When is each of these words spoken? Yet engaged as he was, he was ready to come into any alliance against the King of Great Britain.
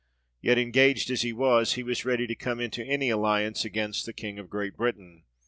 Yet 0.41 0.57
engaged 0.57 1.11
as 1.11 1.21
he 1.21 1.31
was, 1.31 1.73
he 1.73 1.83
was 1.83 2.05
ready 2.05 2.25
to 2.25 2.33
come 2.33 2.59
into 2.59 2.83
any 2.83 3.11
alliance 3.11 3.63
against 3.65 4.07
the 4.07 4.13
King 4.13 4.39
of 4.39 4.49
Great 4.49 4.75
Britain. 4.75 5.25